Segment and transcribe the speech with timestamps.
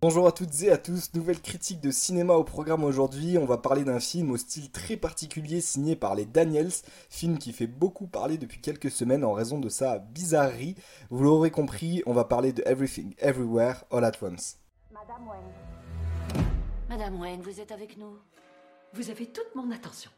[0.00, 3.36] Bonjour à toutes et à tous, nouvelle critique de cinéma au programme aujourd'hui.
[3.36, 6.70] On va parler d'un film au style très particulier signé par les Daniels,
[7.10, 10.76] film qui fait beaucoup parler depuis quelques semaines en raison de sa bizarrerie.
[11.10, 14.58] Vous l'aurez compris, on va parler de Everything Everywhere All at Once.
[14.92, 16.44] Madame Wayne.
[16.88, 18.16] Madame Wayne, vous êtes avec nous
[18.94, 20.12] Vous avez toute mon attention.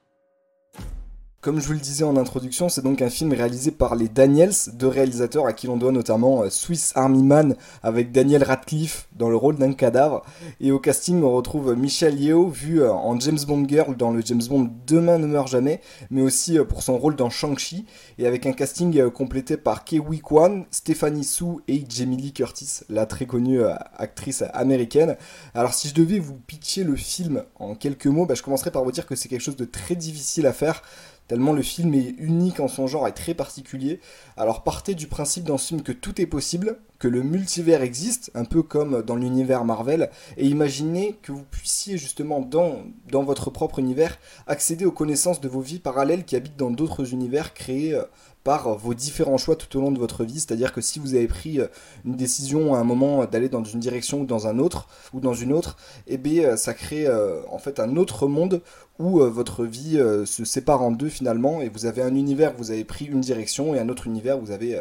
[1.40, 4.52] Comme je vous le disais en introduction, c'est donc un film réalisé par les Daniels,
[4.74, 9.30] deux réalisateurs à qui l'on doit notamment euh, Swiss Army Man avec Daniel Radcliffe dans
[9.30, 10.22] le rôle d'un cadavre.
[10.60, 14.20] Et au casting, on retrouve Michelle Yeoh, vu euh, en James Bond Girl dans le
[14.20, 15.80] James Bond Demain ne meurt jamais,
[16.10, 17.86] mais aussi euh, pour son rôle dans Shang-Chi,
[18.18, 23.06] et avec un casting complété par Kewi Kwan, Stephanie Su et Jamie Lee Curtis, la
[23.06, 23.62] très connue
[23.96, 25.16] actrice américaine.
[25.54, 28.84] Alors si je devais vous pitcher le film en quelques mots, bah, je commencerai par
[28.84, 30.82] vous dire que c'est quelque chose de très difficile à faire
[31.30, 34.00] tellement le film est unique en son genre et très particulier.
[34.36, 38.30] Alors partez du principe dans ce film que tout est possible, que le multivers existe,
[38.34, 43.80] un peu comme dans l'univers Marvel, et imaginez que vous puissiez justement dans, votre propre
[43.80, 48.04] univers accéder aux connaissances de vos vies parallèles qui habitent dans d'autres univers créés euh,
[48.44, 50.40] par vos différents choix tout au long de votre vie.
[50.40, 51.66] C'est-à-dire que si vous avez pris euh,
[52.04, 55.34] une décision à un moment d'aller dans une direction ou dans un autre, ou dans
[55.34, 55.76] une autre,
[56.06, 58.62] eh bien euh, ça crée euh, en fait un autre monde
[58.98, 62.70] où votre vie se sépare en deux finalement, et vous avez un univers où vous
[62.70, 64.78] avez pris une direction, et un autre univers où vous avez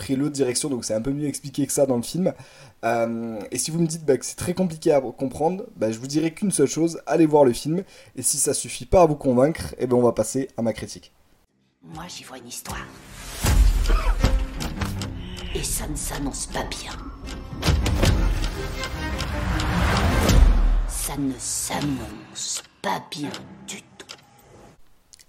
[0.00, 2.32] pris l'autre direction, donc c'est un peu mieux expliqué que ça dans le film.
[2.82, 6.06] et si vous me dites bah, que c'est très compliqué à comprendre, bah, je vous
[6.06, 7.84] dirai qu'une seule chose, allez voir le film,
[8.16, 10.62] et si ça suffit pas à vous convaincre, et eh bien on va passer à
[10.62, 11.12] ma critique.
[11.82, 12.86] Moi, j'y vois une histoire.
[15.54, 16.92] Et ça ne s'annonce pas bien.
[20.88, 23.32] Ça ne s'annonce pas bien
[23.66, 24.16] du tout.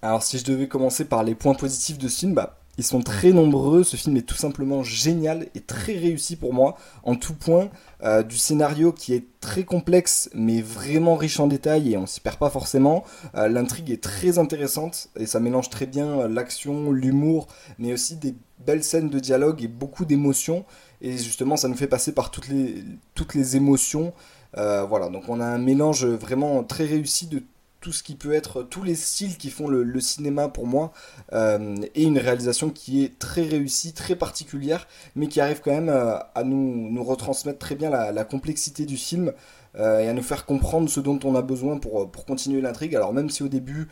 [0.02, 3.02] Alors, si je devais commencer par les points positifs de ce film, bah, ils sont
[3.02, 3.84] très nombreux.
[3.84, 7.70] Ce film est tout simplement génial et très réussi pour moi en tout point.
[8.04, 12.20] Euh, du scénario qui est très complexe mais vraiment riche en détails et on s'y
[12.20, 13.04] perd pas forcément.
[13.36, 18.36] Euh, l'intrigue est très intéressante et ça mélange très bien l'action, l'humour, mais aussi des
[18.66, 20.66] belles scènes de dialogue et beaucoup d'émotions.
[21.02, 24.14] Et justement, ça nous fait passer par toutes les, émotions.
[24.58, 27.44] Euh, voilà, donc on a un mélange vraiment très réussi de
[27.82, 30.94] tout ce qui peut être, tous les styles qui font le, cinéma pour moi,
[31.34, 35.90] euh, et une réalisation qui est très réussie, très particulière, mais qui arrive quand même
[35.90, 39.34] euh, à, nous, retransmettre très bien la, complexité du film.
[39.80, 42.96] Euh, et à nous faire comprendre ce dont on a besoin pour, pour continuer l'intrigue.
[42.96, 43.88] Alors même si au début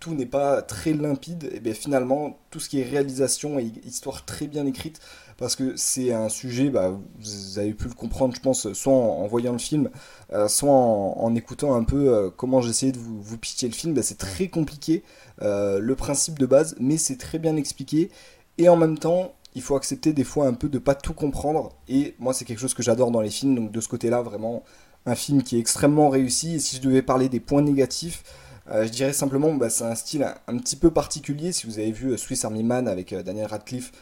[0.00, 4.24] tout n'est pas très limpide, et bien finalement tout ce qui est réalisation et histoire
[4.24, 5.00] très bien écrite
[5.42, 9.26] parce que c'est un sujet, bah, vous avez pu le comprendre, je pense, soit en,
[9.26, 9.90] voyant le film,
[10.32, 13.92] euh, soit en, écoutant un peu euh, comment j'essayais de vous, vous pitcher le film.
[13.92, 15.02] Bah, c'est très compliqué,
[15.42, 18.10] euh, le principe de base, mais c'est très bien expliqué.
[18.56, 21.70] Et en même temps, il faut accepter des fois un peu de pas tout comprendre.
[21.88, 23.56] Et moi, c'est quelque chose que j'adore dans les films.
[23.56, 24.62] Donc de ce côté-là, vraiment,
[25.06, 26.56] un film qui est extrêmement réussi.
[26.56, 28.22] Et si je devais parler des points négatifs,
[28.70, 31.52] je dirais simplement, bah, c'est un style un, petit peu particulier.
[31.52, 33.92] Si vous avez vu Swiss Army Man avec Daniel Radcliffe,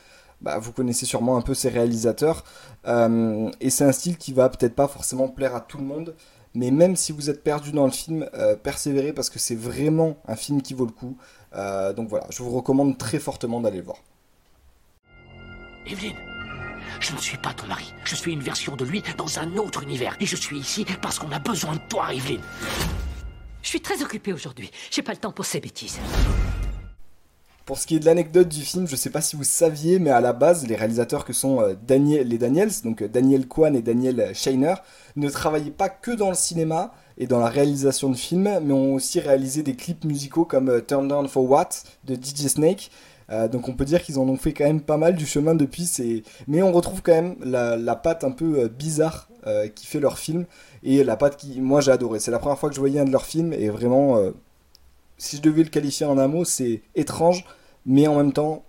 [0.41, 2.44] bah, vous connaissez sûrement un peu ces réalisateurs.
[2.87, 6.15] Euh, et c'est un style qui va peut-être pas forcément plaire à tout le monde.
[6.55, 10.16] Mais même si vous êtes perdu dans le film, euh, persévérez parce que c'est vraiment
[10.27, 11.16] un film qui vaut le coup.
[11.55, 13.99] Euh, donc voilà, je vous recommande très fortement d'aller le voir.
[16.99, 17.93] Je ne suis pas ton mari.
[18.05, 20.17] Je suis une version de lui dans un autre univers.
[20.21, 22.41] Et je suis ici parce qu'on a besoin de toi, Evelyne.
[23.62, 24.71] Je suis très occupée aujourd'hui.
[24.91, 25.99] J'ai pas le temps pour ces bêtises.
[27.67, 30.01] Pour ce qui est de l'anecdote du film, je ne sais pas si vous saviez,
[30.01, 33.47] mais à la base, les réalisateurs que sont euh, Daniel, les Daniels, donc euh, Daniel
[33.47, 34.75] Kwan et Daniel Scheiner,
[35.15, 38.95] ne travaillaient pas que dans le cinéma et dans la réalisation de films, mais ont
[38.95, 41.69] aussi réalisé des clips musicaux comme euh, Turn Down for What
[42.05, 42.91] de DJ Snake.
[43.50, 45.91] Donc on peut dire qu'ils en ont fait quand même pas mal du chemin depuis.
[46.46, 49.28] Mais on retrouve quand même la, la patte un peu bizarre
[49.74, 50.46] qui fait leur film.
[50.82, 52.18] Et la patte qui, moi j'ai adoré.
[52.20, 54.18] C'est la première fois que je voyais un de leurs films et vraiment,
[55.18, 57.44] si je devais le qualifier en un mot, c'est étrange,
[57.86, 58.65] mais en même temps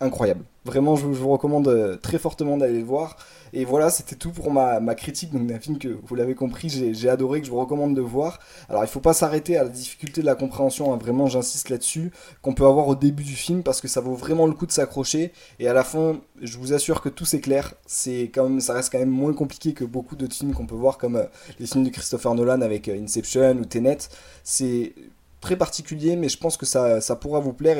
[0.00, 0.44] incroyable.
[0.64, 3.16] Vraiment, je, vous recommande euh, très fortement d'aller le voir.
[3.52, 7.40] Et voilà, c'était tout pour ma, critique d'un film que, vous l'avez compris, j'ai adoré,
[7.40, 8.38] que je vous recommande de voir.
[8.68, 10.98] Alors, il faut pas s'arrêter à la difficulté de la compréhension, hein.
[10.98, 12.12] vraiment, j'insiste là-dessus,
[12.42, 14.72] qu'on peut avoir au début du film, parce que ça vaut vraiment le coup de
[14.72, 15.32] s'accrocher.
[15.58, 17.74] Et à la fin, je vous assure que tout s'éclaire.
[17.86, 20.74] C'est quand même, ça reste quand même moins compliqué que beaucoup d'autres films qu'on peut
[20.74, 21.24] voir, comme euh,
[21.58, 23.98] les films de Christopher Nolan avec euh, Inception ou Tenet.
[24.44, 24.92] C'est
[25.40, 27.78] très particulier, mais je pense que ça, ça pourra vous plaire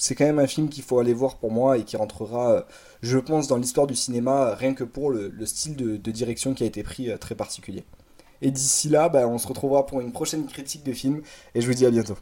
[0.00, 2.62] c'est quand même un film qu'il faut aller voir pour moi et qui rentrera, euh,
[3.02, 6.66] je pense, dans l'histoire du cinéma, rien que pour le, style de, direction qui a
[6.66, 7.84] été pris euh, très particulier.
[8.40, 11.20] Et d'ici là, bah, on se retrouvera pour une prochaine critique de film
[11.54, 12.16] et je vous dis à bientôt.